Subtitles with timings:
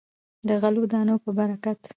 [0.47, 1.79] د غلو دانو په برکت.